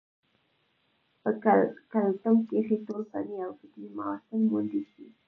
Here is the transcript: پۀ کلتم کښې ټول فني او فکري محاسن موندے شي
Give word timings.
پۀ 1.21 1.31
کلتم 1.91 2.35
کښې 2.49 2.77
ټول 2.85 3.01
فني 3.11 3.37
او 3.45 3.51
فکري 3.59 3.87
محاسن 3.97 4.39
موندے 4.49 4.81
شي 4.91 5.05